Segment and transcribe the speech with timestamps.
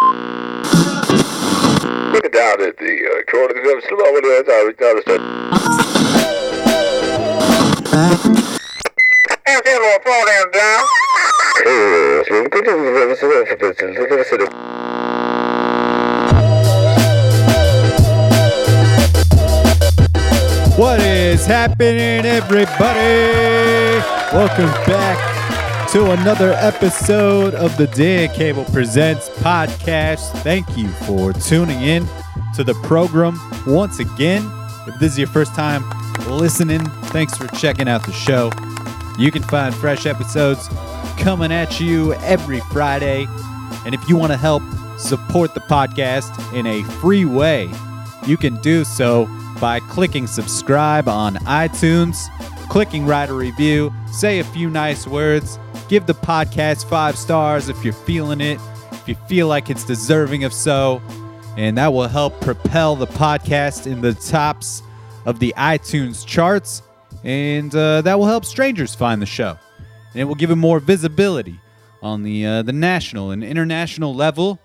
[0.00, 0.14] Look
[2.24, 4.44] it down at the uh, corner of the slow over there.
[9.64, 10.84] Little phone down, down.
[11.64, 11.72] So,
[14.24, 14.46] so,
[20.76, 23.98] What is happening, everybody?
[24.32, 25.37] Welcome back
[25.92, 30.30] to another episode of the Dan Cable Presents podcast.
[30.42, 32.06] Thank you for tuning in
[32.56, 34.46] to the program once again.
[34.86, 35.82] If this is your first time
[36.28, 38.50] listening, thanks for checking out the show.
[39.18, 40.68] You can find fresh episodes
[41.16, 43.26] coming at you every Friday.
[43.86, 44.62] And if you want to help
[44.98, 47.70] support the podcast in a free way,
[48.26, 49.26] you can do so
[49.58, 52.28] by clicking subscribe on iTunes,
[52.68, 57.82] clicking write a review, say a few nice words, give the podcast five stars if
[57.82, 58.60] you're feeling it,
[58.92, 61.00] if you feel like it's deserving of so,
[61.56, 64.82] and that will help propel the podcast in the tops
[65.24, 66.82] of the iTunes charts,
[67.24, 69.58] and uh, that will help strangers find the show,
[70.12, 71.58] and it will give it more visibility
[72.02, 74.58] on the uh, the national and international level,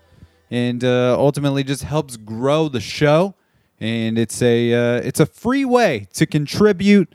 [0.50, 3.34] and uh, ultimately just helps grow the show.
[3.80, 7.12] And it's a uh, it's a free way to contribute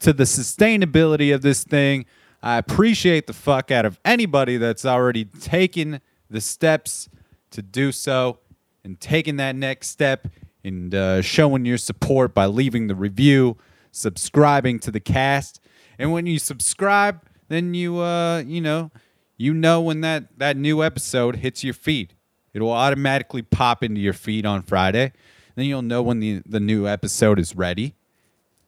[0.00, 2.06] to the sustainability of this thing.
[2.42, 7.08] I appreciate the fuck out of anybody that's already taken the steps
[7.50, 8.38] to do so
[8.82, 10.28] and taking that next step
[10.64, 13.56] and uh, showing your support by leaving the review,
[13.90, 15.60] subscribing to the cast,
[15.98, 18.90] and when you subscribe, then you uh, you know
[19.36, 22.14] you know when that that new episode hits your feed.
[22.54, 25.12] It will automatically pop into your feed on Friday.
[25.54, 27.94] Then you'll know when the, the new episode is ready.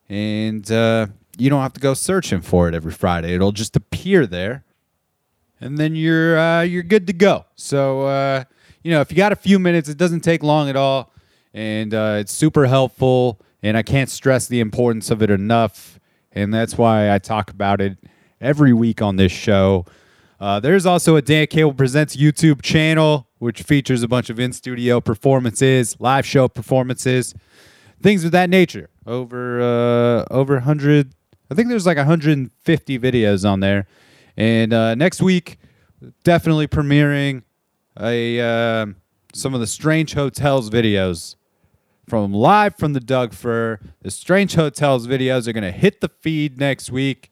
[0.09, 3.35] And uh, you don't have to go searching for it every Friday.
[3.35, 4.65] It'll just appear there.
[5.61, 7.47] And then you're uh, you're good to go.
[7.55, 8.45] So uh,
[8.83, 11.13] you know, if you got a few minutes, it doesn't take long at all.
[11.53, 13.41] And uh, it's super helpful.
[13.63, 15.99] And I can't stress the importance of it enough.
[16.33, 17.97] And that's why I talk about it
[18.41, 19.87] every week on this show.
[20.39, 24.53] Uh, there's also a Dan Cable Presents YouTube channel, which features a bunch of in
[24.53, 27.35] studio performances, live show performances,
[28.03, 28.91] things of that nature.
[29.07, 31.15] Over uh, over 100,
[31.51, 33.87] I think there's like 150 videos on there.
[34.37, 35.59] And uh, next week,
[36.25, 37.43] definitely premiering
[38.01, 38.97] a um
[39.35, 41.37] some of the Strange Hotels videos
[42.09, 43.81] from live from the Doug Fir.
[44.03, 47.31] The Strange Hotels videos are going to hit the feed next week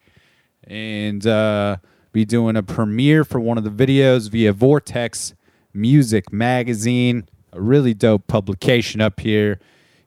[0.65, 1.77] and uh,
[2.11, 5.33] be doing a premiere for one of the videos via Vortex
[5.73, 9.59] Music Magazine, a really dope publication up here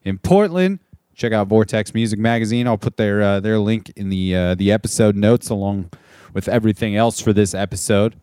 [0.04, 0.80] in Portland.
[1.16, 2.68] Check out Vortex Music Magazine.
[2.68, 5.90] I'll put their uh, their link in the uh, the episode notes along
[6.34, 8.16] with everything else for this episode.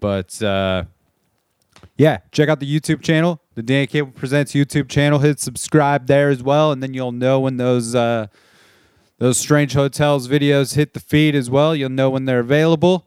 [0.00, 0.84] But uh,
[1.98, 5.18] yeah, check out the YouTube channel, the Dan Cable Presents YouTube channel.
[5.18, 8.28] Hit subscribe there as well, and then you'll know when those uh,
[9.18, 11.76] those Strange Hotels videos hit the feed as well.
[11.76, 13.04] You'll know when they're available.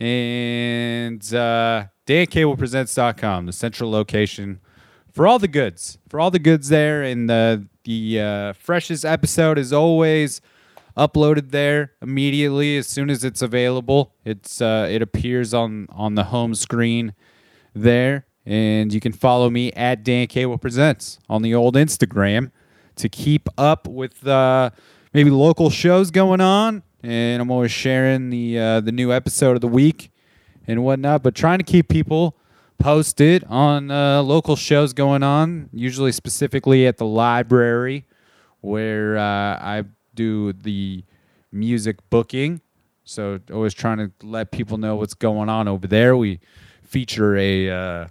[0.00, 4.60] And uh, DanCablePresents.com, the central location
[5.12, 7.02] for all the goods, for all the goods there.
[7.02, 10.40] And the the uh, freshest episode is always
[10.96, 14.12] uploaded there immediately as soon as it's available.
[14.24, 17.14] It's uh, it appears on on the home screen
[17.74, 22.50] there, and you can follow me at Dan Cable Presents on the old Instagram
[22.96, 24.70] to keep up with uh,
[25.14, 26.82] maybe local shows going on.
[27.02, 30.10] And I'm always sharing the uh, the new episode of the week
[30.66, 32.36] and whatnot, but trying to keep people
[32.78, 38.06] posted on uh, local shows going on, usually specifically at the library
[38.60, 41.04] where uh, I do the
[41.52, 42.60] music booking.
[43.04, 46.16] So always trying to let people know what's going on over there.
[46.16, 46.40] We
[46.82, 48.06] feature a, uh,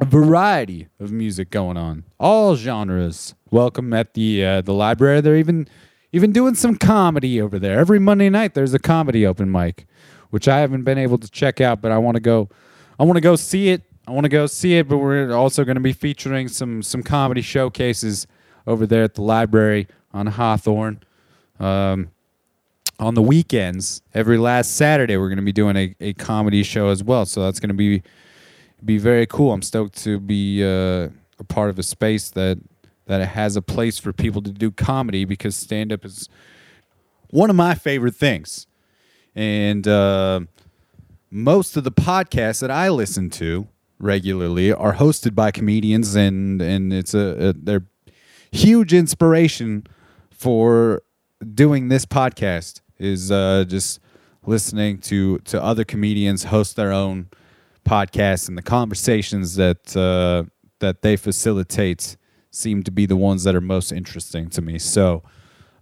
[0.00, 3.34] a variety of music going on, all genres.
[3.50, 5.20] Welcome at the uh, the library.
[5.20, 5.68] They're even
[6.12, 7.78] even doing some comedy over there.
[7.78, 9.86] Every Monday night there's a comedy open mic,
[10.30, 12.48] which I haven't been able to check out, but I want to go.
[12.98, 13.82] I want to go see it.
[14.06, 17.02] I want to go see it, but we're also going to be featuring some some
[17.02, 18.26] comedy showcases
[18.66, 21.00] over there at the library on Hawthorne.
[21.60, 22.10] Um,
[22.98, 26.88] on the weekends, every last Saturday, we're going to be doing a, a comedy show
[26.88, 27.26] as well.
[27.26, 28.02] So that's going to be
[28.84, 29.52] be very cool.
[29.52, 31.08] I'm stoked to be uh,
[31.38, 32.58] a part of a space that
[33.06, 36.28] that has a place for people to do comedy because stand up is
[37.30, 38.66] one of my favorite things.
[39.34, 40.40] And uh,
[41.32, 43.66] most of the podcasts that I listen to
[43.98, 47.86] regularly are hosted by comedians, and and it's a, a they're
[48.52, 49.86] huge inspiration
[50.30, 51.02] for
[51.54, 52.82] doing this podcast.
[52.98, 53.98] Is uh, just
[54.44, 57.28] listening to to other comedians host their own
[57.88, 60.44] podcasts and the conversations that uh,
[60.80, 62.16] that they facilitate
[62.50, 64.78] seem to be the ones that are most interesting to me.
[64.78, 65.22] So,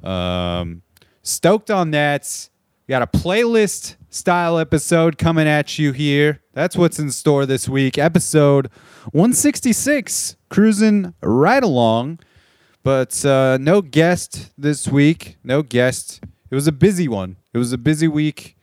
[0.04, 0.82] um,
[1.22, 2.48] stoked on that.
[2.88, 6.42] Got a playlist style episode coming at you here.
[6.52, 7.96] That's what's in store this week.
[7.96, 8.68] Episode
[9.12, 12.18] 166, cruising right along.
[12.82, 15.38] But uh, no guest this week.
[15.44, 16.20] No guest.
[16.50, 17.36] It was a busy one.
[17.54, 18.56] It was a busy week,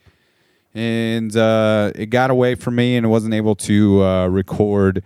[0.74, 5.04] and uh, it got away from me, and I wasn't able to uh, record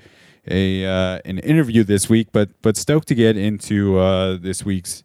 [0.49, 2.29] a uh, an interview this week.
[2.31, 5.03] But but stoked to get into uh, this week's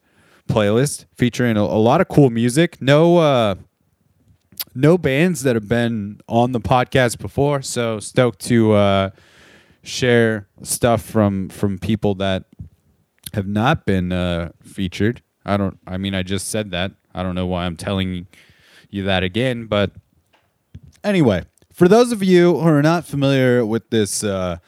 [0.48, 2.80] playlist featuring a, a lot of cool music.
[2.80, 3.56] No uh,
[4.76, 9.10] no bands that have been on the podcast before, so stoked to uh,
[9.82, 12.44] share stuff from from people that
[13.32, 15.22] have not been uh, featured.
[15.44, 15.78] I don't.
[15.86, 16.92] I mean, I just said that.
[17.14, 18.26] I don't know why I'm telling
[18.90, 19.92] you that again, but
[21.02, 24.58] anyway, for those of you who are not familiar with this uh,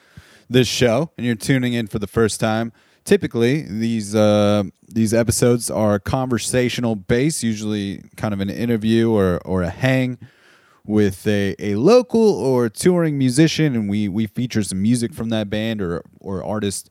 [0.49, 2.73] this show and you're tuning in for the first time,
[3.09, 9.63] typically these uh, these episodes are conversational based, usually kind of an interview or or
[9.63, 10.19] a hang
[10.85, 15.49] with a, a local or touring musician, and we we feature some music from that
[15.49, 16.91] band or or artist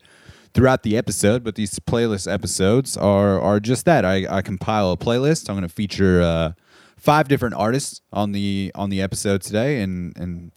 [0.53, 1.43] throughout the episode.
[1.43, 4.03] But these playlist episodes are are just that.
[4.03, 5.49] I, I compile a playlist.
[5.49, 6.53] I'm going to feature uh,
[6.97, 10.51] five different artists on the on the episode today, and and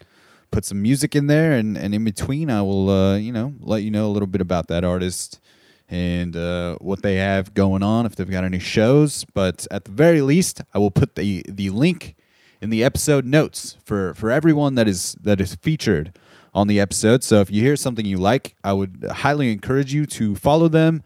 [0.50, 3.82] put some music in there, and, and in between, I will uh, you know let
[3.82, 5.41] you know a little bit about that artist
[5.88, 9.25] and uh, what they have going on if they've got any shows.
[9.35, 12.17] But at the very least, I will put the the link
[12.61, 16.12] in the episode notes for for everyone that is that is featured
[16.55, 17.23] on the episode.
[17.25, 21.03] So if you hear something you like, I would highly encourage you to follow them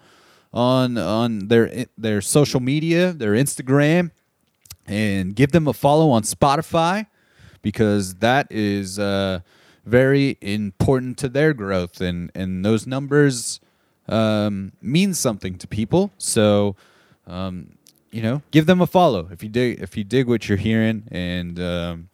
[0.52, 4.11] on on their their social media, their Instagram,
[4.87, 7.06] and give them a follow on Spotify
[7.64, 9.40] because that is uh,
[9.84, 13.58] very important to their growth and and those numbers
[14.08, 16.12] um, mean something to people.
[16.19, 16.76] So.
[17.26, 17.78] Um,
[18.12, 21.02] you know, give them a follow if you dig if you dig what you're hearing,
[21.11, 22.08] and um,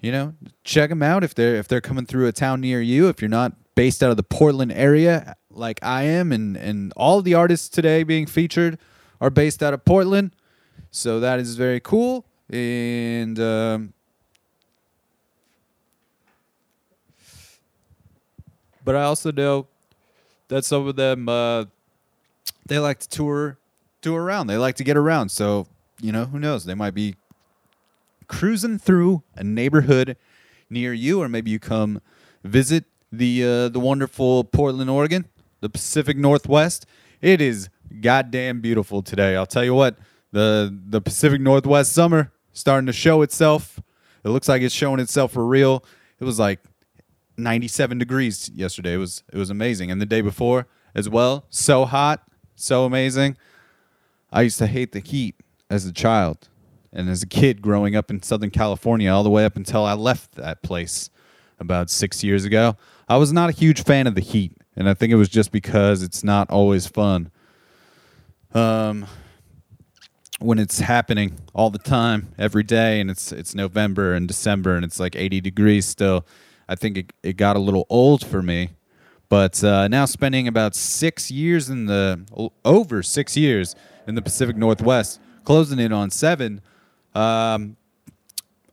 [0.00, 3.08] you know, check them out if they're if they're coming through a town near you.
[3.08, 7.22] If you're not based out of the Portland area like I am, and and all
[7.22, 8.78] the artists today being featured
[9.20, 10.30] are based out of Portland,
[10.92, 12.24] so that is very cool.
[12.48, 13.94] And um,
[18.86, 19.66] but I also know
[20.48, 21.64] that some of them uh,
[22.64, 23.58] they like to tour
[24.00, 24.46] tour around.
[24.46, 25.28] They like to get around.
[25.28, 25.66] So
[26.00, 26.64] you know, who knows?
[26.64, 27.16] They might be
[28.28, 30.16] cruising through a neighborhood
[30.70, 32.00] near you, or maybe you come
[32.44, 35.26] visit the uh, the wonderful Portland, Oregon,
[35.60, 36.86] the Pacific Northwest.
[37.20, 37.68] It is
[38.00, 39.34] goddamn beautiful today.
[39.36, 39.98] I'll tell you what,
[40.30, 43.80] the the Pacific Northwest summer starting to show itself.
[44.24, 45.84] It looks like it's showing itself for real.
[46.20, 46.60] It was like
[47.36, 48.94] 97 degrees yesterday.
[48.94, 51.44] It was it was amazing, and the day before as well.
[51.50, 53.36] So hot, so amazing.
[54.32, 55.36] I used to hate the heat
[55.70, 56.48] as a child
[56.92, 59.92] and as a kid growing up in Southern California, all the way up until I
[59.92, 61.10] left that place
[61.58, 62.76] about six years ago.
[63.08, 65.52] I was not a huge fan of the heat, and I think it was just
[65.52, 67.30] because it's not always fun.
[68.54, 69.06] Um,
[70.38, 74.84] when it's happening all the time, every day, and it's it's November and December, and
[74.84, 76.26] it's like 80 degrees still.
[76.68, 78.70] I think it, it got a little old for me.
[79.28, 82.20] But uh, now spending about six years in the
[82.64, 83.74] over six years
[84.06, 86.60] in the Pacific Northwest, closing in on seven.
[87.14, 87.76] Um,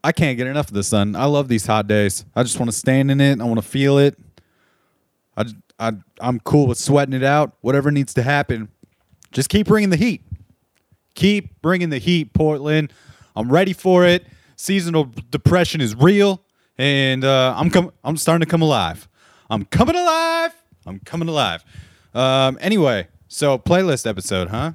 [0.03, 1.15] I can't get enough of the sun.
[1.15, 2.25] I love these hot days.
[2.35, 3.39] I just want to stand in it.
[3.39, 4.19] I want to feel it.
[5.37, 5.45] I,
[5.79, 7.53] I, I'm cool with sweating it out.
[7.61, 8.69] Whatever needs to happen,
[9.31, 10.21] just keep bringing the heat.
[11.15, 12.91] Keep bringing the heat, Portland.
[13.35, 14.25] I'm ready for it.
[14.55, 16.42] Seasonal depression is real,
[16.77, 19.07] and uh, I'm com- I'm starting to come alive.
[19.49, 20.51] I'm coming alive.
[20.85, 21.63] I'm coming alive.
[22.13, 24.73] Um, anyway, so playlist episode, huh?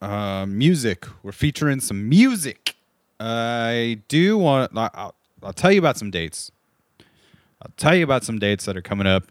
[0.00, 1.06] Uh, music.
[1.22, 2.74] We're featuring some music.
[3.20, 4.72] I do want.
[4.76, 6.50] I'll, I'll tell you about some dates.
[7.62, 9.24] I'll tell you about some dates that are coming up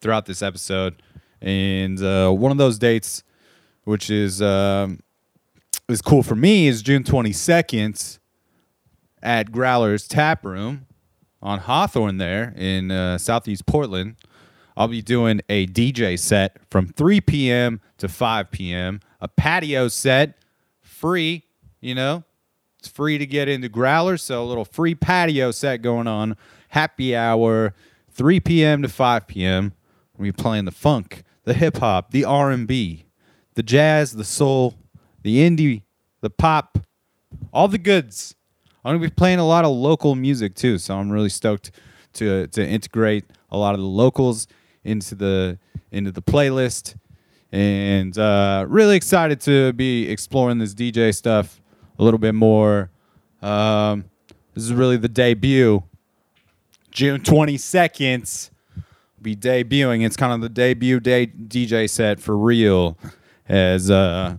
[0.00, 1.00] throughout this episode,
[1.40, 3.22] and uh, one of those dates,
[3.84, 5.00] which is um,
[5.88, 8.18] is cool for me, is June twenty second
[9.22, 10.86] at Growlers Tap Room
[11.40, 14.16] on Hawthorne there in uh, Southeast Portland.
[14.76, 17.80] I'll be doing a DJ set from 3 p.m.
[17.98, 19.00] to 5 p.m.
[19.20, 20.38] A patio set,
[20.80, 21.44] free,
[21.80, 22.24] you know,
[22.78, 26.36] it's free to get into Growler, so a little free patio set going on.
[26.70, 27.74] Happy hour,
[28.10, 28.82] 3 p.m.
[28.82, 29.72] to 5 p.m.
[30.16, 33.04] We'll be playing the funk, the hip hop, the R&B,
[33.54, 34.74] the jazz, the soul,
[35.22, 35.82] the indie,
[36.22, 36.78] the pop,
[37.52, 38.34] all the goods.
[38.84, 41.70] I'm gonna be playing a lot of local music too, so I'm really stoked
[42.14, 44.48] to to integrate a lot of the locals
[44.84, 45.58] into the
[45.92, 46.96] into the playlist,
[47.52, 51.60] and uh, really excited to be exploring this DJ stuff
[51.98, 52.90] a little bit more.
[53.40, 54.06] Um,
[54.54, 55.84] this is really the debut.
[56.90, 58.50] June twenty second
[59.22, 60.04] be debuting.
[60.04, 62.98] It's kind of the debut day DJ set for real,
[63.48, 64.38] as uh,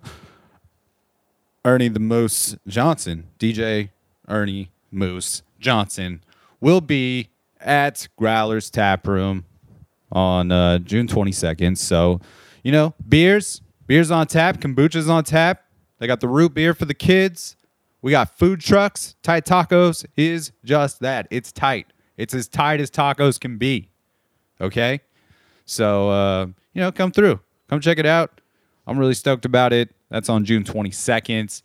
[1.64, 3.90] Ernie the Moose Johnson, DJ
[4.28, 6.24] Ernie Moose Johnson,
[6.62, 9.46] will be at Growler's Tap Room
[10.12, 11.78] on uh, June 22nd.
[11.78, 12.22] So,
[12.64, 15.64] you know, beers, beers on tap, kombucha's on tap.
[16.00, 17.56] They got the root beer for the kids.
[18.02, 19.16] We got food trucks.
[19.24, 21.28] Tight Tacos is just that.
[21.32, 21.88] It's tight.
[22.18, 23.90] It's as tight as tacos can be.
[24.60, 25.00] Okay?
[25.66, 27.40] So, uh, you know, come through.
[27.70, 28.42] Come check it out.
[28.86, 29.96] I'm really stoked about it.
[30.10, 31.62] That's on June 22nd.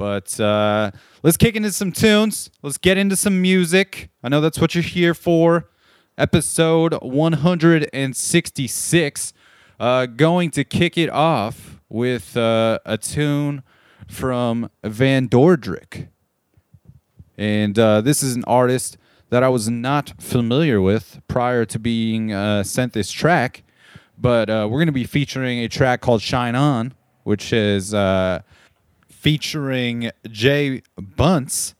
[0.00, 0.90] But uh,
[1.22, 2.50] let's kick into some tunes.
[2.62, 4.08] Let's get into some music.
[4.22, 5.68] I know that's what you're here for.
[6.16, 9.32] Episode 166.
[9.78, 13.62] Uh, going to kick it off with uh, a tune
[14.08, 16.08] from Van Dordrecht.
[17.36, 18.96] And uh, this is an artist
[19.28, 23.64] that I was not familiar with prior to being uh, sent this track.
[24.16, 27.92] But uh, we're going to be featuring a track called Shine On, which is
[29.20, 31.74] featuring Jay Bunce.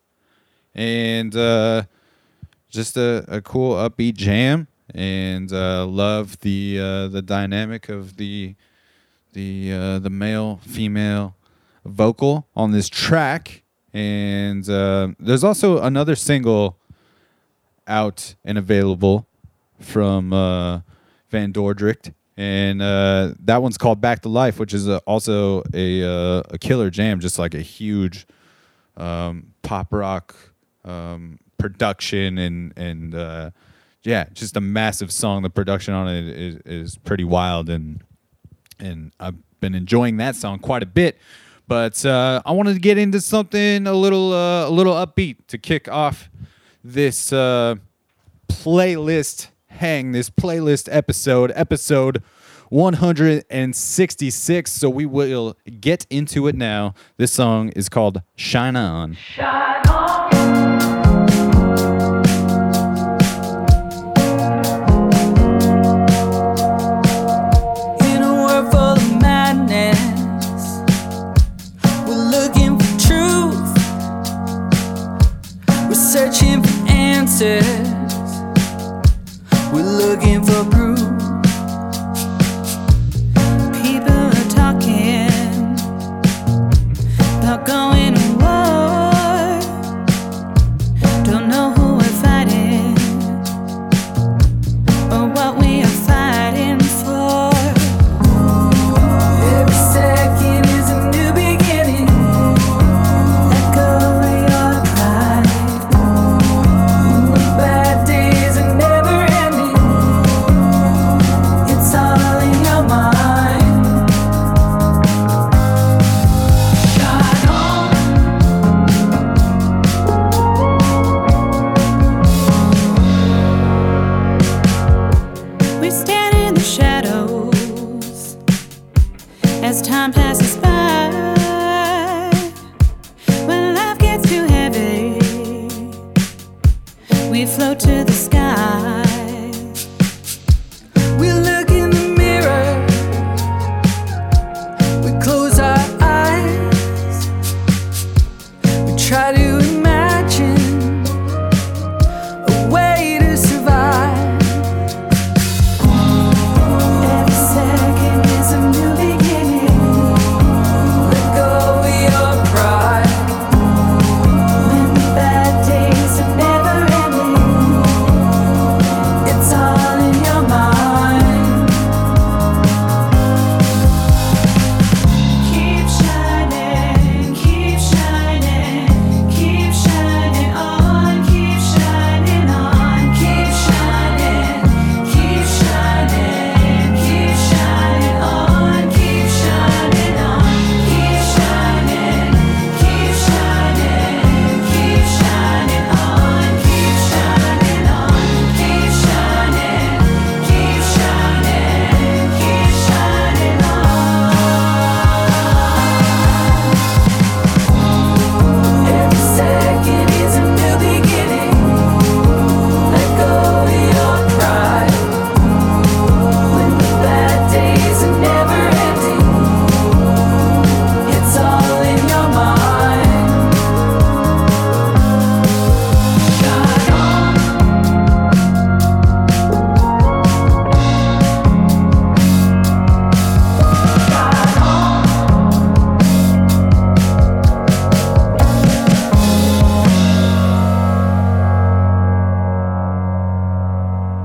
[0.75, 1.85] And uh,
[2.69, 4.69] just a, a cool upbeat jam.
[4.95, 8.57] And uh, love the uh, the dynamic of the
[9.33, 11.37] the the male female
[11.85, 13.63] vocal on this track.
[13.93, 16.77] And there's also another single
[17.87, 19.27] out and available
[19.79, 20.81] from uh,
[21.31, 26.03] Van Dordrecht, and uh, that one's called Back to Life, which is a, also a
[26.03, 28.27] uh, a killer jam, just like a huge
[28.97, 30.35] um, pop rock
[30.87, 33.51] um, production and and uh,
[34.05, 35.43] yeah, just a massive song.
[35.43, 38.03] The production on it is, is pretty wild, and
[38.79, 41.19] and I've been enjoying that song quite a bit.
[41.69, 45.59] But uh, I wanted to get into something a little uh, a little upbeat to
[45.59, 46.31] kick off
[46.83, 47.75] this uh,
[48.49, 49.49] playlist
[49.81, 52.23] hang, this playlist episode, episode
[52.69, 54.71] 166.
[54.71, 56.93] So we will get into it now.
[57.17, 59.15] This song is called Shine On.
[59.15, 60.21] Shine on.
[77.43, 77.80] In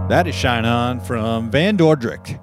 [0.08, 2.40] That is Shine On from Van Dordrecht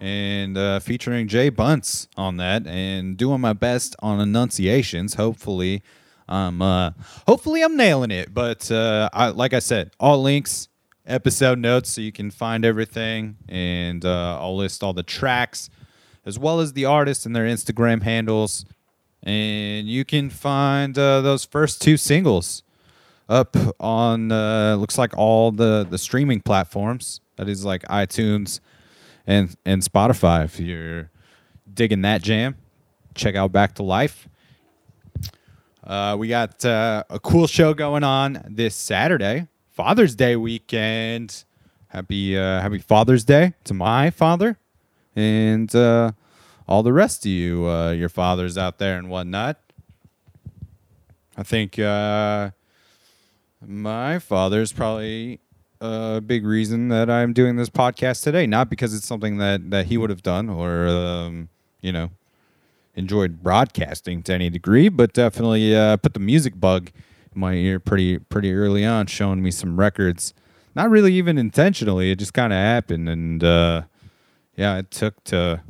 [0.00, 5.14] and uh, featuring Jay Bunce on that and doing my best on enunciations.
[5.14, 5.84] Hopefully,
[6.28, 6.90] I'm uh,
[7.28, 8.34] hopefully I'm nailing it.
[8.34, 10.68] But uh, I, like I said, all links,
[11.06, 15.70] episode notes, so you can find everything, and uh, I'll list all the tracks
[16.26, 18.64] as well as the artists and their Instagram handles,
[19.22, 22.63] and you can find uh, those first two singles
[23.28, 27.20] up on uh, looks like all the the streaming platforms.
[27.36, 28.60] That is like iTunes
[29.26, 30.44] and and Spotify.
[30.44, 31.10] If you're
[31.72, 32.56] digging that jam,
[33.14, 34.28] check out Back to Life.
[35.82, 41.44] Uh, we got uh, a cool show going on this Saturday, Father's Day weekend.
[41.88, 44.58] Happy uh, Happy Father's Day to my father
[45.16, 46.12] and uh,
[46.66, 49.58] all the rest of you, uh, your fathers out there and whatnot.
[51.36, 52.50] I think uh,
[53.66, 55.40] my father's probably
[55.80, 58.46] a big reason that I'm doing this podcast today.
[58.46, 61.48] Not because it's something that, that he would have done or, um,
[61.80, 62.10] you know,
[62.94, 66.90] enjoyed broadcasting to any degree, but definitely uh, put the music bug
[67.34, 70.34] in my ear pretty pretty early on, showing me some records.
[70.74, 73.82] Not really even intentionally, it just kind of happened, and uh,
[74.56, 75.62] yeah, it took to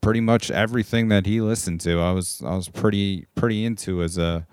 [0.00, 2.00] pretty much everything that he listened to.
[2.00, 4.46] I was I was pretty pretty into as a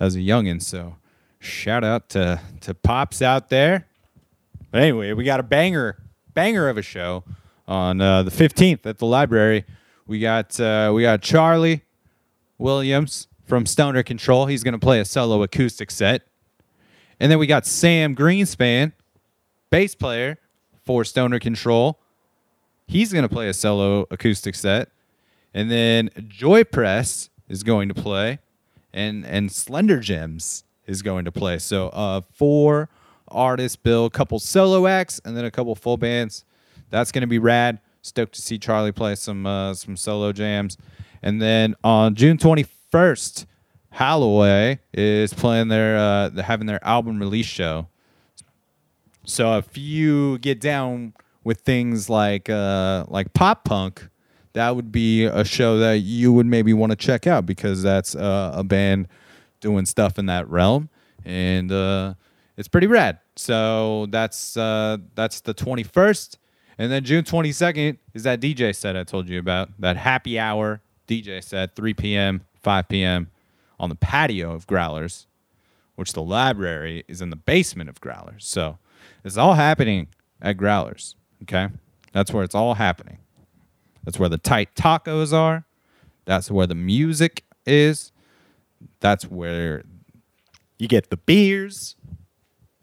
[0.00, 0.62] as a youngin.
[0.62, 0.96] So
[1.42, 3.86] shout out to to pops out there.
[4.70, 5.98] But anyway, we got a banger
[6.34, 7.24] banger of a show
[7.66, 9.64] on uh, the fifteenth at the library.
[10.06, 11.82] We got uh, we got Charlie
[12.58, 14.46] Williams from Stoner Control.
[14.46, 16.22] He's gonna play a solo acoustic set,
[17.20, 18.92] and then we got Sam Greenspan,
[19.70, 20.38] bass player
[20.84, 21.98] for Stoner Control.
[22.86, 24.90] He's going to play a solo acoustic set.
[25.54, 28.40] And then Joy Press is going to play
[28.92, 31.58] and and Slender Gems is going to play.
[31.58, 32.88] So uh four
[33.28, 36.44] artists bill, a couple solo acts and then a couple full bands.
[36.90, 37.80] That's going to be rad.
[38.02, 40.76] Stoked to see Charlie play some uh, some solo jams.
[41.22, 43.46] And then on June 21st,
[43.92, 47.88] Holloway is playing their uh having their album release show.
[49.24, 51.14] So if you get down
[51.44, 54.08] with things like uh, like pop punk,
[54.54, 58.14] that would be a show that you would maybe want to check out because that's
[58.14, 59.08] uh, a band
[59.62, 60.90] doing stuff in that realm,
[61.24, 62.12] and uh,
[62.58, 63.18] it's pretty rad.
[63.36, 66.38] So that's uh, that's the twenty first,
[66.76, 70.38] and then June twenty second is that DJ set I told you about that happy
[70.38, 73.30] hour DJ set, three p.m., five p.m.
[73.80, 75.26] on the patio of Growlers,
[75.94, 78.44] which the library is in the basement of Growlers.
[78.44, 78.76] So
[79.24, 80.08] it's all happening
[80.42, 81.14] at Growlers.
[81.44, 81.68] Okay.
[82.12, 83.18] That's where it's all happening.
[84.04, 85.64] That's where the tight tacos are.
[86.24, 88.11] That's where the music is.
[89.00, 89.84] That's where
[90.78, 91.96] you get the beers.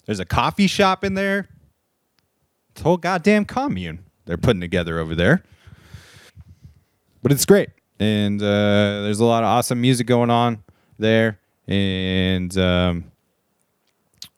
[0.05, 1.49] There's a coffee shop in there.
[2.71, 5.43] It's a whole goddamn commune they're putting together over there.
[7.21, 7.69] But it's great.
[7.99, 10.63] And uh, there's a lot of awesome music going on
[10.97, 11.39] there.
[11.67, 13.12] And um,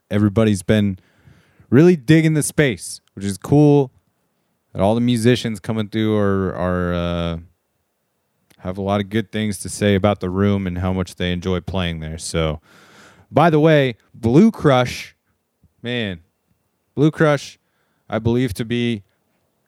[0.10, 0.97] everybody's been
[1.69, 3.91] really digging the space, which is cool
[4.74, 7.38] that all the musicians coming through are are uh,
[8.62, 11.32] have a lot of good things to say about the room and how much they
[11.32, 12.19] enjoy playing there.
[12.19, 12.62] So,
[13.32, 15.15] by the way, Blue Crush,
[15.82, 16.21] man,
[16.93, 17.58] Blue Crush,
[18.08, 19.04] I believe to be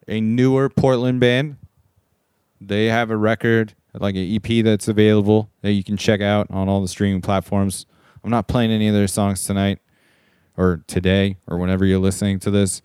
[0.08, 1.58] a newer Portland band.
[2.62, 6.70] They have a record, like an EP that's available that you can check out on
[6.70, 7.88] all the streaming platforms.
[8.24, 9.80] I'm not playing any of their songs tonight
[10.56, 12.84] or today or whenever you're listening to this,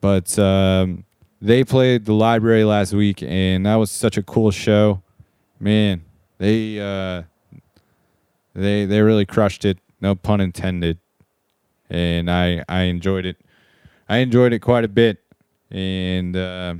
[0.00, 1.04] but um,
[1.42, 5.02] they played the library last week, and that was such a cool show.
[5.60, 6.04] Man,
[6.38, 7.22] they uh,
[8.54, 9.78] they they really crushed it.
[10.00, 10.98] No pun intended.
[11.90, 13.36] And I I enjoyed it.
[14.08, 15.18] I enjoyed it quite a bit,
[15.70, 16.74] and uh,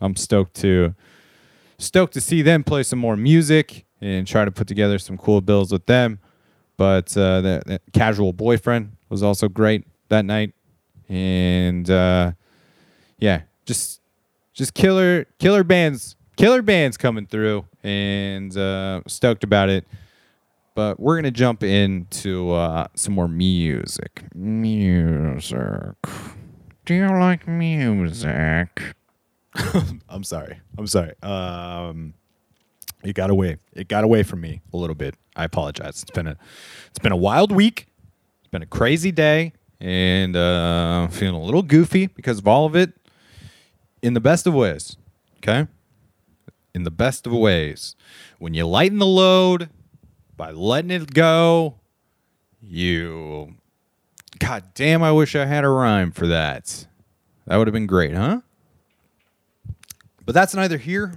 [0.00, 0.94] I'm stoked to
[1.78, 5.40] stoked to see them play some more music and try to put together some cool
[5.40, 6.18] bills with them.
[6.76, 10.54] But uh, the, the casual boyfriend was also great that night,
[11.08, 12.32] and uh,
[13.18, 14.00] yeah, just
[14.52, 19.86] just killer killer bands killer bands coming through and uh, stoked about it.
[20.74, 24.22] But we're gonna jump into uh, some more music.
[24.34, 25.96] Music.
[26.84, 28.94] Do you like music?
[30.08, 30.60] I'm sorry.
[30.78, 31.14] I'm sorry.
[31.22, 32.14] Um
[33.04, 33.58] it got away.
[33.72, 35.14] It got away from me a little bit.
[35.36, 36.02] I apologize.
[36.02, 36.36] It's been a
[36.88, 37.88] it's been a wild week.
[38.40, 39.52] It's been a crazy day.
[39.80, 42.92] And uh, I'm feeling a little goofy because of all of it.
[44.02, 44.96] In the best of ways.
[45.38, 45.66] Okay?
[46.74, 47.96] In the best of ways.
[48.38, 49.70] When you lighten the load
[50.36, 51.80] by letting it go,
[52.60, 53.54] you.
[54.38, 56.86] God damn, I wish I had a rhyme for that.
[57.46, 58.42] That would have been great, huh?
[60.24, 61.14] But that's neither here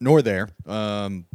[0.00, 0.50] nor there.
[0.66, 1.26] Um,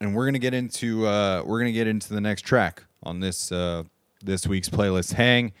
[0.00, 3.50] and we're gonna get into uh, we're gonna get into the next track on this
[3.50, 3.84] uh,
[4.22, 5.52] this week's playlist, Hang,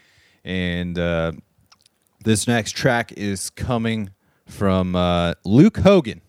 [0.44, 1.32] and uh,
[2.24, 4.10] this next track is coming
[4.46, 6.20] from uh, Luke Hogan,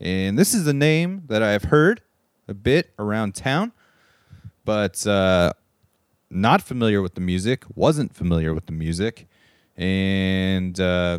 [0.00, 2.02] and this is a name that I've heard
[2.48, 3.72] a bit around town,
[4.64, 5.52] but uh,
[6.30, 7.64] not familiar with the music.
[7.74, 9.26] Wasn't familiar with the music,
[9.76, 11.18] and uh,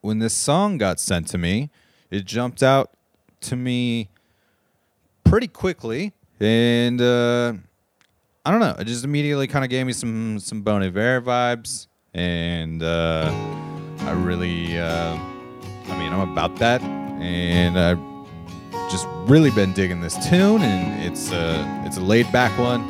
[0.00, 1.70] when this song got sent to me,
[2.10, 2.90] it jumped out
[3.42, 4.08] to me
[5.24, 7.54] pretty quickly, and uh,
[8.44, 8.76] I don't know.
[8.78, 13.30] It just immediately kind of gave me some some Bon Iver vibes, and uh,
[14.00, 16.82] I really, uh, I mean, I'm about that,
[17.24, 17.98] and I've
[18.90, 22.82] just really been digging this tune, and it's a it's a laid back one.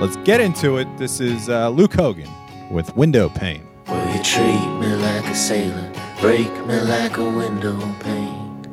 [0.00, 0.88] Let's get into it.
[0.96, 2.30] This is uh, Luke Hogan
[2.70, 3.66] with Window Pane.
[3.88, 8.64] Will you treat me like a sailor, break me like a window pane?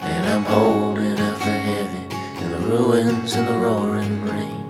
[0.00, 4.64] And I'm holding out the heavy in the ruins and the roaring rain.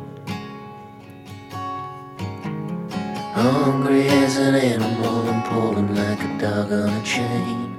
[3.35, 7.77] Hungry as an animal and pulling like a dog on a chain.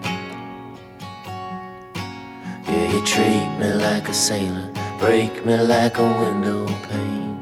[2.67, 7.39] Yeah, you treat me like a sailor, break me like a window pane.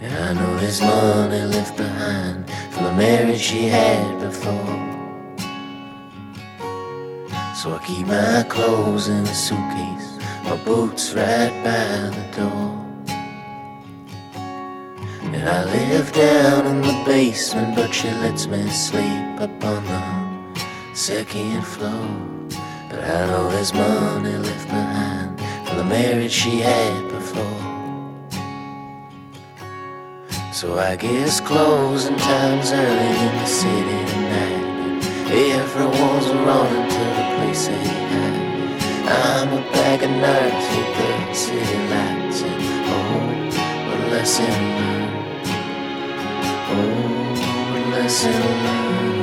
[0.00, 4.78] And I know there's money left behind from the marriage she had before.
[7.54, 12.81] So I keep my clothes in a suitcase, my boots right by the door.
[15.44, 21.62] I live down in the basement, but she lets me sleep up on the second
[21.62, 22.06] floor.
[22.88, 27.62] But I know there's money left behind from the marriage she had before.
[30.52, 34.62] So I guess closing time's early in the city tonight.
[35.58, 38.82] Everyone's running to the place they hide.
[39.08, 45.01] I'm a bag of nerves with the city lights and oh, a lesson learned.
[46.74, 49.21] Oh, a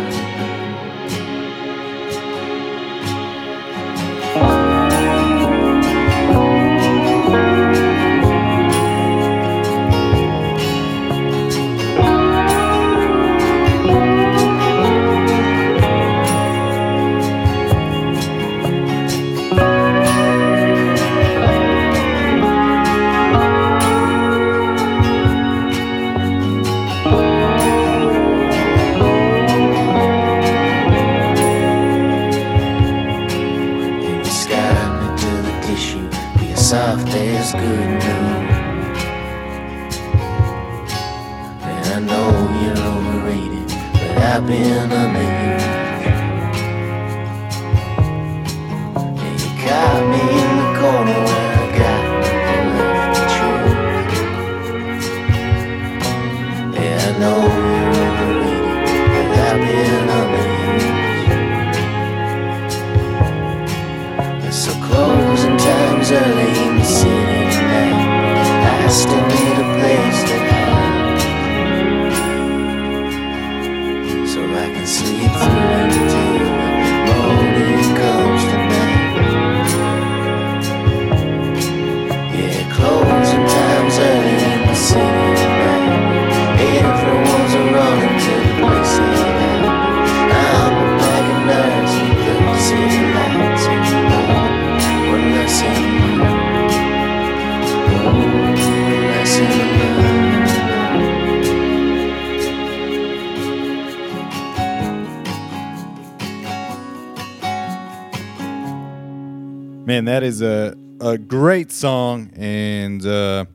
[109.85, 113.45] Man, that is a a great song, and uh,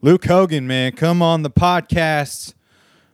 [0.00, 2.54] Luke Hogan, man, come on the podcast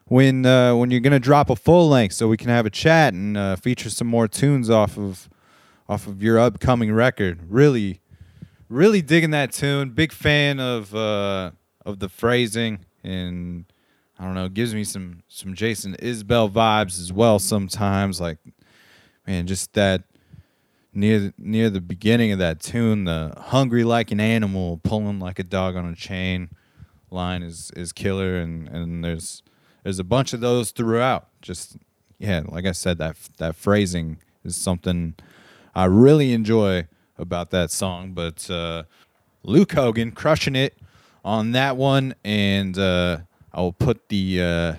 [0.05, 3.15] when uh, when you're gonna drop a full length, so we can have a chat
[3.15, 5.29] and uh, feature some more tunes off of
[5.89, 7.41] off of your upcoming record.
[7.49, 8.01] Really,
[8.69, 9.91] really digging that tune.
[9.91, 11.51] Big fan of uh,
[11.85, 13.65] of the phrasing, and
[14.19, 17.39] I don't know, gives me some some Jason Isbell vibes as well.
[17.39, 18.39] Sometimes, like
[19.27, 20.05] man, just that
[20.97, 25.45] near near the beginning of that tune, the hungry like an animal, pulling like a
[25.45, 26.49] dog on a chain
[27.11, 29.43] line is is killer, and and there's
[29.85, 31.29] there's a bunch of those throughout.
[31.43, 31.77] Just
[32.19, 35.15] yeah, like I said, that that phrasing is something
[35.75, 38.13] I really enjoy about that song.
[38.13, 38.85] But uh,
[39.43, 40.77] Luke Hogan crushing it
[41.25, 43.19] on that one, and uh,
[43.53, 44.75] I will put the uh,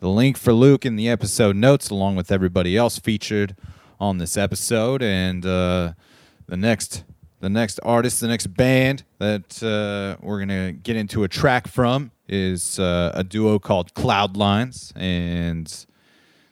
[0.00, 3.54] the link for Luke in the episode notes, along with everybody else featured
[4.02, 5.92] on this episode, and uh,
[6.48, 7.04] the next
[7.38, 12.10] the next artist, the next band that uh, we're gonna get into a track from
[12.28, 15.86] is uh, a duo called Cloud Lines, and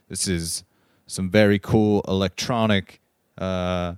[0.09, 0.63] this is
[1.09, 3.01] some very cool electronic
[3.37, 3.95] uh,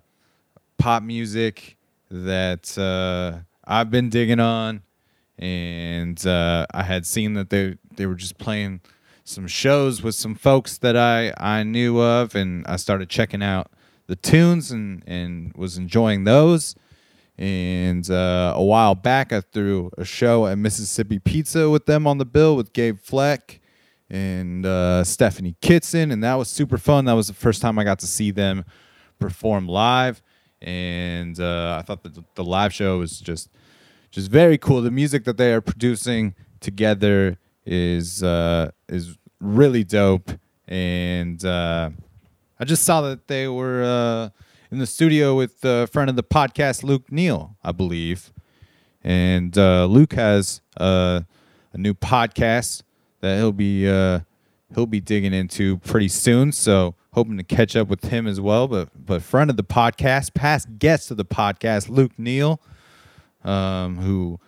[0.78, 1.76] pop music
[2.10, 4.80] that uh, I've been digging on,
[5.38, 8.80] and uh, I had seen that they they were just playing
[9.32, 13.70] some shows with some folks that I I knew of, and I started checking out
[14.06, 16.74] the tunes and and was enjoying those.
[17.38, 22.18] And uh, a while back, I threw a show at Mississippi Pizza with them on
[22.18, 23.60] the bill with Gabe Fleck
[24.10, 27.06] and uh, Stephanie Kitson, and that was super fun.
[27.06, 28.64] That was the first time I got to see them
[29.18, 30.22] perform live,
[30.60, 33.48] and uh, I thought that the- live show was just
[34.10, 34.82] just very cool.
[34.82, 40.30] The music that they are producing together is uh, is really dope,
[40.68, 41.90] and uh,
[42.58, 44.30] I just saw that they were uh,
[44.70, 48.32] in the studio with a friend of the podcast, Luke Neal, I believe,
[49.02, 51.22] and uh, Luke has uh,
[51.72, 52.82] a new podcast
[53.20, 54.20] that he'll be uh,
[54.74, 56.52] he'll be digging into pretty soon.
[56.52, 58.68] So hoping to catch up with him as well.
[58.68, 62.60] But but friend of the podcast, past guest of the podcast, Luke Neal,
[63.44, 64.38] um, who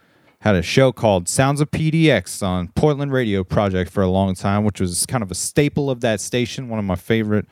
[0.44, 4.62] had a show called Sounds of PDX on Portland Radio Project for a long time,
[4.62, 7.46] which was kind of a staple of that station, one of my favorite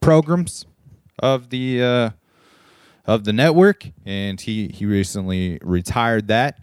[0.00, 0.66] programs
[1.20, 2.10] of the uh,
[3.04, 3.86] of the network.
[4.04, 6.58] And he he recently retired that,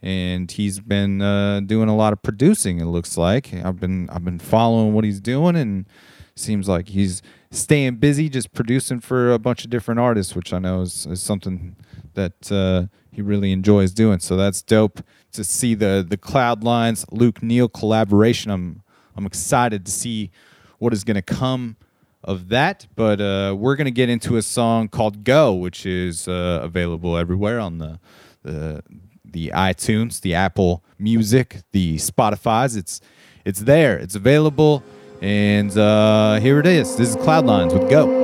[0.00, 2.78] and he's been uh, doing a lot of producing.
[2.78, 5.86] It looks like I've been I've been following what he's doing, and
[6.36, 10.60] seems like he's staying busy, just producing for a bunch of different artists, which I
[10.60, 11.74] know is, is something
[12.14, 14.20] that uh, he really enjoys doing.
[14.20, 15.02] So that's dope
[15.34, 18.50] to see the the Cloud Lines Luke Neal collaboration.
[18.50, 18.82] I'm
[19.16, 20.30] I'm excited to see
[20.78, 21.76] what is going to come
[22.22, 22.86] of that.
[22.96, 27.16] But uh, we're going to get into a song called "Go," which is uh, available
[27.16, 28.00] everywhere on the
[28.42, 28.82] the
[29.24, 32.76] the iTunes, the Apple Music, the Spotify's.
[32.76, 33.00] It's
[33.44, 33.98] it's there.
[33.98, 34.82] It's available.
[35.20, 36.96] And uh, here it is.
[36.96, 38.23] This is Cloudlines with Go.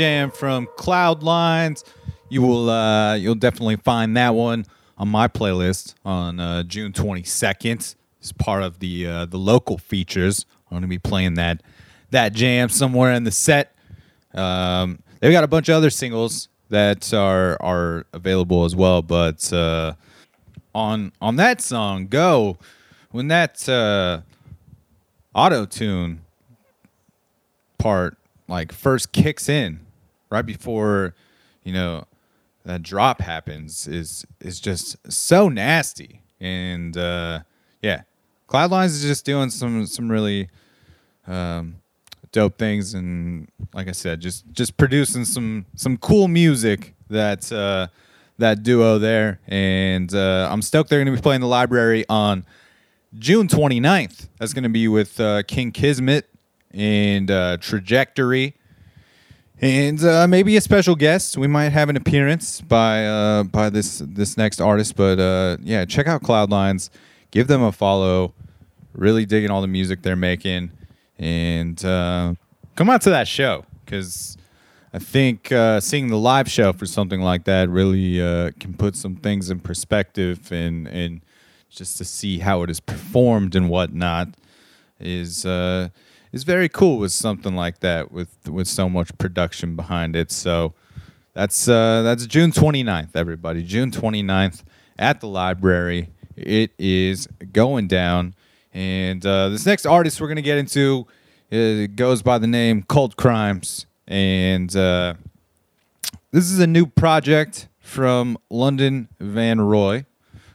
[0.00, 1.84] Jam from Cloudlines.
[2.30, 4.64] You will uh, you'll definitely find that one
[4.96, 7.96] on my playlist on uh, June 22nd.
[8.18, 10.46] It's part of the uh, the local features.
[10.64, 11.62] I'm going to be playing that
[12.12, 13.74] that jam somewhere in the set.
[14.32, 19.52] Um, they've got a bunch of other singles that are are available as well, but
[19.52, 19.92] uh,
[20.74, 22.56] on on that song, "Go,"
[23.10, 24.22] when that uh,
[25.34, 26.22] auto tune
[27.76, 28.16] part
[28.48, 29.80] like first kicks in
[30.30, 31.14] right before
[31.62, 32.04] you know
[32.64, 37.40] that drop happens is is just so nasty and uh
[37.82, 38.02] yeah
[38.48, 40.48] cloudlines is just doing some some really
[41.26, 41.76] um
[42.32, 47.86] dope things and like i said just just producing some some cool music that uh
[48.38, 52.44] that duo there and uh i'm stoked they're gonna be playing the library on
[53.18, 54.28] June 29th.
[54.38, 56.28] That's to be with uh, King Kismet
[56.72, 58.54] and uh, Trajectory.
[59.62, 61.36] And uh, maybe a special guest.
[61.36, 64.96] We might have an appearance by uh, by this this next artist.
[64.96, 66.88] But uh, yeah, check out Cloudlines.
[67.30, 68.32] Give them a follow.
[68.94, 70.72] Really digging all the music they're making.
[71.18, 72.34] And uh,
[72.74, 74.38] come out to that show because
[74.94, 78.96] I think uh, seeing the live show for something like that really uh, can put
[78.96, 81.20] some things in perspective and and
[81.68, 84.28] just to see how it is performed and whatnot
[84.98, 85.90] is uh,
[86.32, 90.30] is very cool with something like that with with so much production behind it.
[90.30, 90.74] So
[91.34, 93.62] that's uh, that's June 29th, everybody.
[93.62, 94.62] June 29th
[94.98, 96.10] at the library.
[96.36, 98.34] It is going down.
[98.72, 101.06] And uh, this next artist we're gonna get into
[101.52, 105.14] uh, goes by the name Cult Crimes, and uh,
[106.30, 110.04] this is a new project from London Van Roy,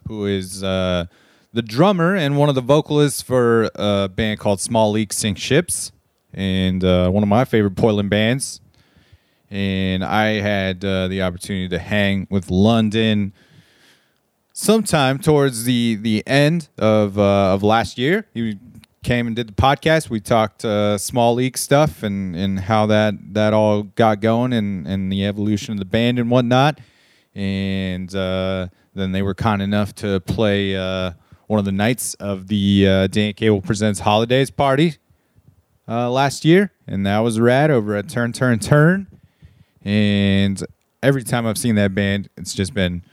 [0.07, 1.07] who is uh,
[1.55, 5.93] the drummer and one of the vocalists for a band called Small Leaks Sink Ships,
[6.33, 8.59] and uh, one of my favorite Portland bands.
[9.49, 13.31] And I had uh, the opportunity to hang with London
[14.51, 18.27] sometime towards the the end of uh, of last year.
[18.33, 18.59] He
[19.01, 20.09] came and did the podcast.
[20.09, 24.85] We talked uh, Small Leaks stuff and and how that that all got going and
[24.85, 26.81] and the evolution of the band and whatnot.
[27.33, 31.11] And uh, then they were kind enough to play uh,
[31.47, 34.95] one of the nights of the uh, Dan Cable Presents Holidays party
[35.87, 39.07] uh, last year, and that was rad over at Turn Turn Turn.
[39.83, 40.63] And
[41.03, 43.03] every time I've seen that band, it's just been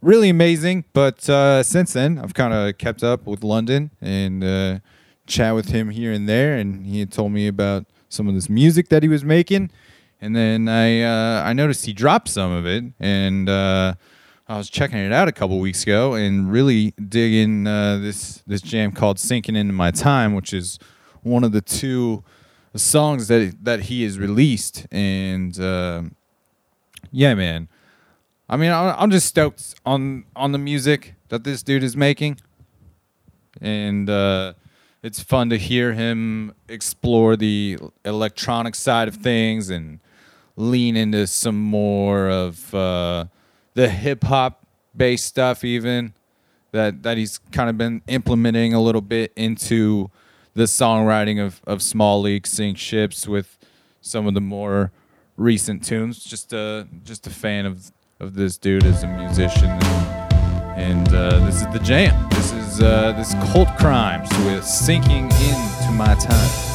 [0.00, 0.84] really amazing.
[0.92, 4.78] But uh, since then, I've kind of kept up with London and uh,
[5.26, 8.48] chat with him here and there, and he had told me about some of this
[8.48, 9.70] music that he was making.
[10.20, 13.94] And then I uh, I noticed he dropped some of it, and uh,
[14.46, 18.60] I was checking it out a couple weeks ago and really digging uh, this this
[18.60, 20.78] jam called "Sinking Into My Time," which is
[21.22, 22.22] one of the two
[22.76, 24.86] songs that that he has released.
[24.92, 26.02] And uh,
[27.10, 27.68] yeah, man,
[28.46, 32.38] I mean, I'm just stoked on on the music that this dude is making,
[33.62, 34.52] and uh,
[35.02, 40.00] it's fun to hear him explore the electronic side of things and
[40.56, 43.24] lean into some more of uh,
[43.74, 46.14] the hip hop based stuff, even
[46.72, 50.10] that that he's kind of been implementing a little bit into
[50.54, 53.58] the songwriting of of Small Leaks Sink Ships with
[54.00, 54.92] some of the more
[55.36, 56.22] recent tunes.
[56.24, 61.44] Just a just a fan of of this dude as a musician, and, and uh,
[61.44, 62.28] this is the jam.
[62.30, 66.73] This is uh, this Cult Crimes with "Sinking Into My Time."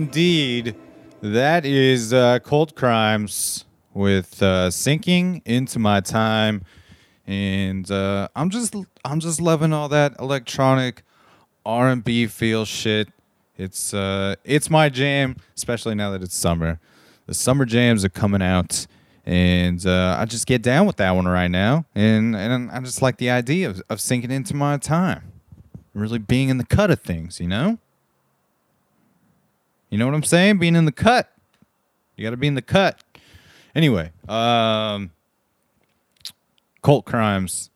[0.00, 0.76] Indeed.
[1.20, 6.64] That is uh, Cult Crimes with uh, sinking into my time,
[7.26, 8.74] and uh, I'm just
[9.04, 11.02] I'm just loving all that electronic
[11.66, 13.10] R and B feel shit.
[13.58, 16.80] It's uh, it's my jam, especially now that it's summer.
[17.26, 18.86] The summer jams are coming out,
[19.26, 23.02] and uh, I just get down with that one right now, and and I just
[23.02, 25.30] like the idea of, of sinking into my time,
[25.92, 27.78] really being in the cut of things, you know.
[29.90, 30.58] You know what I'm saying?
[30.58, 31.30] Being in the cut.
[32.16, 33.00] You got to be in the cut.
[33.74, 35.10] Anyway, um,
[36.82, 37.70] Cult Crimes,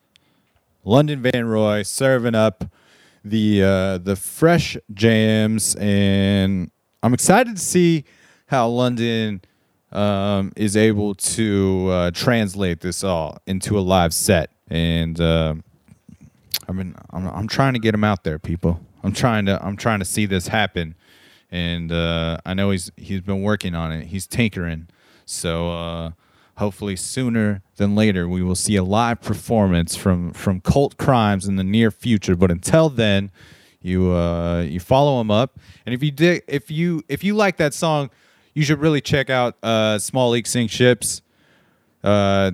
[0.85, 2.65] London Van Roy serving up
[3.25, 6.71] the uh, the fresh jams, and
[7.03, 8.05] I'm excited to see
[8.47, 9.41] how London
[9.93, 14.51] um, is able to uh, translate this all into a live set.
[14.69, 15.55] And uh,
[16.69, 18.81] I mean, I'm, I'm trying to get him out there, people.
[19.03, 20.95] I'm trying to I'm trying to see this happen,
[21.55, 24.09] and uh, I know he's he's been working on it.
[24.09, 24.89] He's tinkering,
[25.25, 26.11] so uh,
[26.57, 31.55] hopefully sooner than later we will see a live performance from from Cult Crimes in
[31.55, 32.35] the near future.
[32.35, 33.31] But until then,
[33.81, 37.57] you uh, you follow him up, and if you did if you if you like
[37.59, 38.11] that song,
[38.53, 41.23] you should really check out uh, Small Leaks Sink Ships.
[42.03, 42.51] Uh,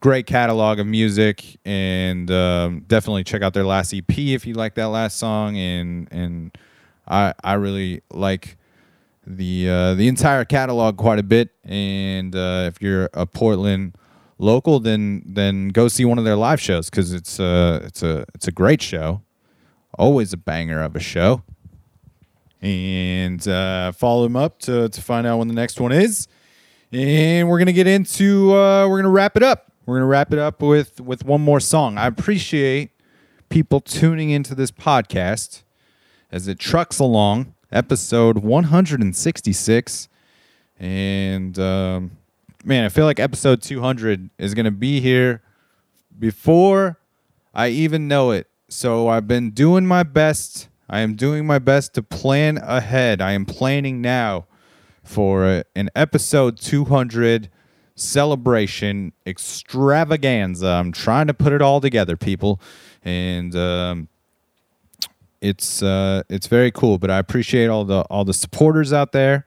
[0.00, 4.74] great catalog of music, and um, definitely check out their last EP if you like
[4.74, 5.56] that last song.
[5.56, 6.58] And and
[7.06, 8.56] I I really like
[9.26, 11.50] the uh, the entire catalog quite a bit.
[11.64, 13.96] And uh, if you're a Portland
[14.38, 18.24] local, then then go see one of their live shows because it's uh it's a
[18.34, 19.22] it's a great show,
[19.98, 21.42] always a banger of a show.
[22.60, 26.28] And uh, follow them up to to find out when the next one is.
[26.92, 29.72] And we're gonna get into uh, we're gonna wrap it up.
[29.86, 31.98] We're gonna wrap it up with with one more song.
[31.98, 32.90] I appreciate
[33.50, 35.63] people tuning into this podcast
[36.34, 40.08] as it trucks along, episode 166.
[40.80, 42.10] And um,
[42.64, 45.42] man, I feel like episode 200 is going to be here
[46.18, 46.98] before
[47.54, 48.48] I even know it.
[48.68, 50.68] So I've been doing my best.
[50.90, 53.20] I am doing my best to plan ahead.
[53.20, 54.46] I am planning now
[55.04, 57.48] for a, an episode 200
[57.94, 60.66] celebration extravaganza.
[60.66, 62.60] I'm trying to put it all together, people.
[63.04, 64.08] And um,
[65.44, 66.98] it's uh, it's very cool.
[66.98, 69.46] But I appreciate all the all the supporters out there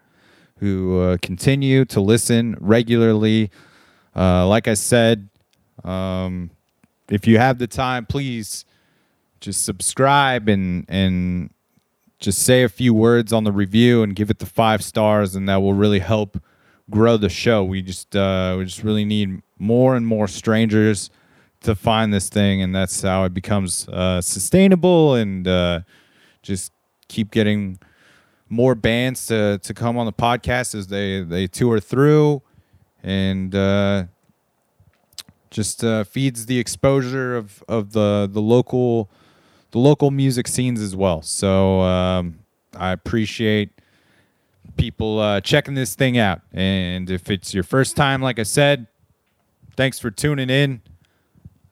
[0.60, 3.50] who uh, continue to listen regularly.
[4.16, 5.30] Uh, like I said,
[5.84, 6.52] um,
[7.10, 8.64] if you have the time, please
[9.40, 11.50] just subscribe and and
[12.20, 15.50] just say a few words on the review and give it the five stars, and
[15.50, 16.42] that will really help
[16.90, 17.64] grow the show.
[17.64, 21.10] We just uh, we just really need more and more strangers
[21.62, 25.82] to find this thing, and that's how it becomes uh, sustainable and uh,
[26.42, 26.72] just
[27.08, 27.80] keep getting
[28.50, 32.42] more bands to, to come on the podcast as they, they tour through
[33.04, 34.06] and uh,
[35.50, 39.10] just uh, feeds the exposure of, of the, the local
[39.72, 41.22] the local music scenes as well.
[41.22, 42.40] So um,
[42.76, 43.72] I appreciate
[44.78, 46.42] people uh, checking this thing out.
[46.54, 48.88] And if it's your first time, like I said,
[49.76, 50.82] thanks for tuning in.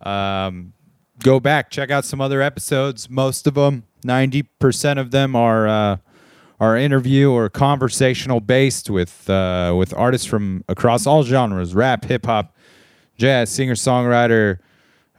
[0.05, 0.73] Um,
[1.19, 3.09] go back, check out some other episodes.
[3.09, 5.97] Most of them, ninety percent of them, are uh,
[6.59, 12.25] are interview or conversational based with uh, with artists from across all genres: rap, hip
[12.25, 12.55] hop,
[13.17, 14.59] jazz, singer songwriter,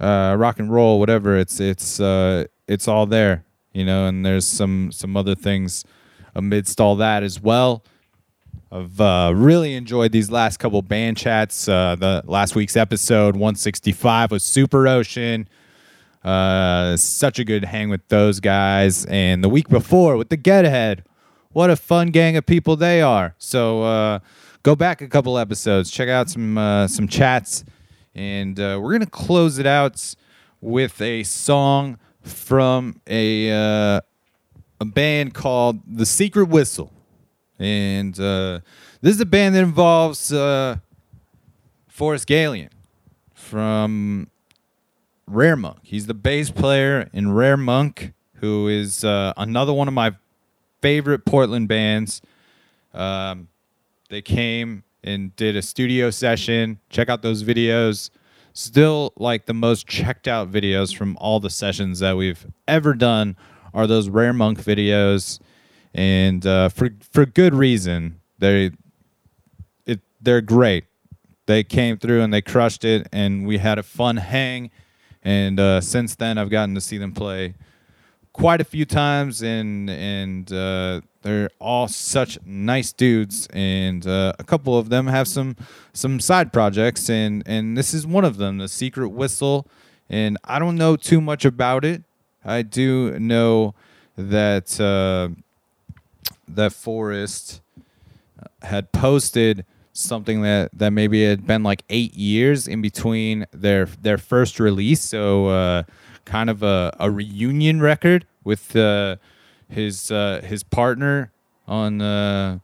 [0.01, 1.37] uh, rock and roll, whatever.
[1.37, 4.07] It's it's uh, it's all there, you know.
[4.07, 5.85] And there's some some other things
[6.35, 7.83] amidst all that as well.
[8.71, 11.69] I've uh, really enjoyed these last couple band chats.
[11.69, 15.49] Uh, the last week's episode 165 was Super Ocean.
[16.25, 19.05] Uh, such a good hang with those guys.
[19.07, 21.05] And the week before with the Get Ahead,
[21.51, 23.37] what a fun gang of people they are.
[23.39, 24.19] So uh,
[24.65, 27.65] go back a couple episodes, check out some uh, some chats,
[28.17, 30.15] and uh, we're gonna close it out
[30.61, 36.93] with a song from a a band called The Secret Whistle.
[37.59, 38.61] And uh,
[39.01, 40.77] this is a band that involves uh,
[41.89, 42.71] Forrest Galian
[43.35, 44.29] from
[45.27, 45.79] Rare Monk.
[45.83, 50.15] He's the bass player in Rare Monk, who is uh, another one of my
[50.83, 52.21] favorite Portland bands.
[52.93, 53.49] Um,
[54.09, 56.79] they came and did a studio session.
[56.91, 58.11] Check out those videos.
[58.53, 63.37] Still, like the most checked out videos from all the sessions that we've ever done
[63.75, 65.41] are those Rare Monk videos
[65.97, 68.21] and uh, for for good reason.
[68.39, 68.71] They
[69.87, 70.85] it they're great.
[71.47, 74.71] They came through and they crushed it, and we had a fun hang.
[75.23, 77.55] And uh, since then, I've gotten to see them play
[78.33, 84.45] quite a few times, and and uh, they're all such nice dudes, and uh, a
[84.45, 85.57] couple of them have some
[85.95, 89.67] some side projects, and and this is one of them, the Secret Whistle.
[90.09, 92.05] And I don't know too much about it.
[92.45, 93.75] I do know
[94.17, 94.81] that
[96.49, 97.61] uh, that Forrest
[98.63, 104.19] had posted something that that maybe had been like eight years in between their their
[104.19, 105.83] first release, so uh,
[106.25, 109.17] kind of a, a reunion record with uh,
[109.69, 111.33] his uh, his partner
[111.67, 112.59] on uh,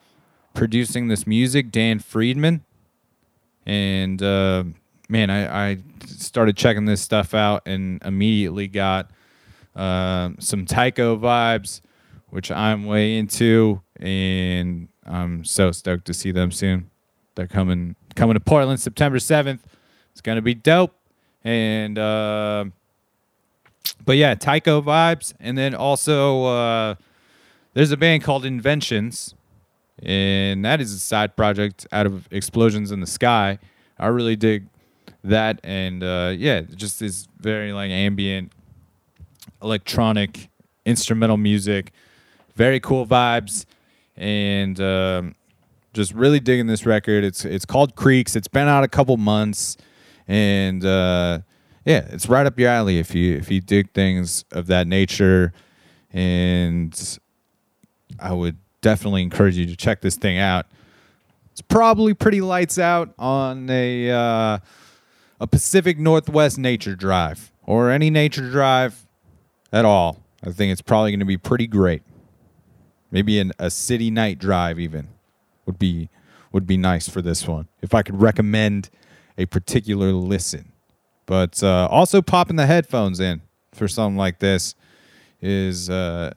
[0.55, 2.65] producing this music, Dan Friedman,
[3.67, 4.65] and uh,
[5.09, 9.11] man, I, I started checking this stuff out and immediately got
[9.75, 11.81] uh, some Tycho vibes,
[12.33, 16.91] which I'm way into, and I'm so stoked to see them soon.
[17.35, 19.61] They're coming coming to Portland September 7th.
[20.13, 20.95] It's gonna be dope,
[21.45, 22.65] and uh,
[24.03, 26.95] but yeah, Tycho vibes, and then also uh,
[27.75, 29.35] there's a band called Inventions,
[30.03, 33.59] and that is a side project out of Explosions in the Sky.
[33.99, 34.69] I really dig
[35.23, 38.53] that, and uh, yeah, just this very like ambient,
[39.63, 40.49] electronic,
[40.87, 41.93] instrumental music,
[42.55, 43.65] very cool vibes,
[44.17, 45.35] and um,
[45.93, 47.25] just really digging this record.
[47.25, 48.37] It's it's called Creeks.
[48.37, 49.77] It's been out a couple months,
[50.27, 51.41] and uh,
[51.85, 55.53] yeah, it's right up your alley if you if you dig things of that nature,
[56.13, 57.19] and
[58.19, 60.67] I would definitely encourage you to check this thing out.
[61.53, 64.59] It's probably pretty lights out on a uh,
[65.41, 69.07] a Pacific Northwest nature drive or any nature drive
[69.73, 70.23] at all.
[70.45, 72.03] I think it's probably going to be pretty great.
[73.13, 75.09] Maybe an, a city night drive even
[75.67, 76.09] would be
[76.51, 77.69] would be nice for this one.
[77.81, 78.91] If I could recommend
[79.39, 80.73] a particular listen,
[81.27, 83.43] but uh, also popping the headphones in
[83.73, 84.75] for something like this
[85.41, 86.33] is uh,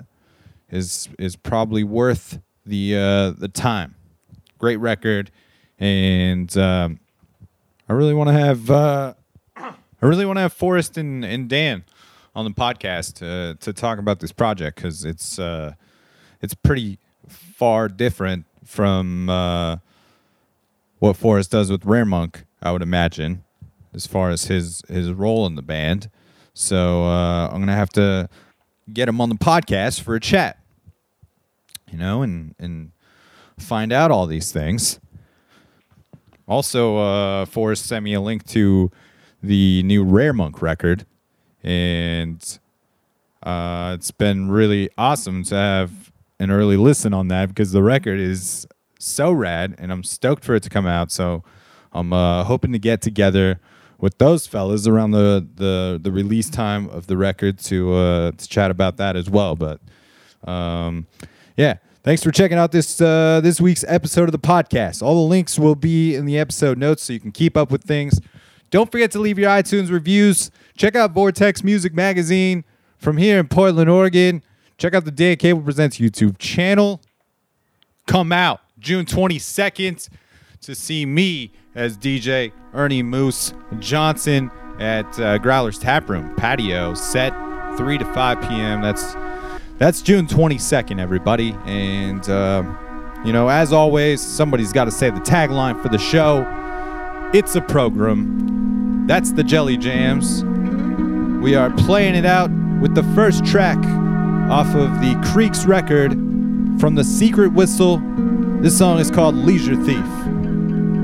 [0.70, 3.96] is is probably worth the uh, the time.
[4.58, 5.32] Great record,
[5.80, 7.00] and um,
[7.88, 9.14] I really want to have uh,
[9.58, 11.84] I really want to have Forrest and, and Dan
[12.36, 15.74] on the podcast to to talk about this project because it's uh,
[16.42, 19.78] it's pretty far different from uh,
[21.00, 23.44] what Forrest does with Rare Monk, I would imagine,
[23.94, 26.10] as far as his his role in the band.
[26.54, 28.30] So uh, I'm gonna have to
[28.92, 30.60] get him on the podcast for a chat,
[31.92, 32.92] you know, and and
[33.58, 35.00] find out all these things.
[36.48, 38.92] Also, uh, Forrest sent me a link to
[39.42, 41.06] the new Rare Monk record,
[41.64, 42.60] and
[43.44, 48.20] uh, it's been really awesome to have an early listen on that because the record
[48.20, 48.68] is
[49.00, 51.12] so rad, and I'm stoked for it to come out.
[51.12, 51.44] So
[51.94, 53.60] I'm uh, hoping to get together
[54.00, 58.48] with those fellas around the, the, the release time of the record to uh, to
[58.48, 59.56] chat about that as well.
[59.56, 59.80] But
[60.44, 61.08] um,
[61.56, 65.02] yeah, thanks for checking out this uh, this week's episode of the podcast.
[65.02, 67.84] All the links will be in the episode notes, so you can keep up with
[67.84, 68.20] things.
[68.72, 70.52] Don't forget to leave your iTunes reviews.
[70.76, 72.66] Check out Vortex Music Magazine
[72.98, 74.44] from here in Portland, Oregon.
[74.78, 77.02] Check out the Dan Cable Presents YouTube channel.
[78.08, 80.10] Come out June 22nd
[80.62, 87.34] to see me as DJ Ernie Moose Johnson at uh, Growler's Tap Room patio set
[87.78, 88.82] 3 to 5 p.m.
[88.82, 89.16] That's
[89.78, 91.56] that's June 22nd, everybody.
[91.66, 92.64] And uh,
[93.26, 96.46] you know, as always, somebody's got to say the tagline for the show.
[97.34, 99.08] It's a program.
[99.08, 100.44] That's the Jelly Jams.
[101.42, 102.50] We are playing it out
[102.82, 103.78] with the first track
[104.50, 106.12] off of the Creeks record
[106.80, 107.98] from the Secret Whistle.
[108.62, 110.06] This song is called Leisure Thief.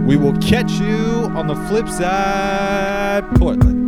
[0.05, 3.80] We will catch you on the flip side, Portland.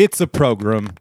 [0.00, 0.94] It's a program